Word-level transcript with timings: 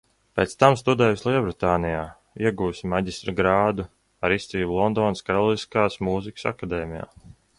Pēc 0.37 0.53
tam 0.61 0.77
studējusi 0.79 1.27
Lielbritānijā, 1.27 1.99
ieguvusi 2.47 2.89
maģistra 2.95 3.35
grādu 3.41 3.87
ar 4.29 4.37
izcilību 4.39 4.79
Londonas 4.81 5.23
Karaliskās 5.29 6.01
mūzikas 6.11 6.51
akadēmijā. 6.55 7.07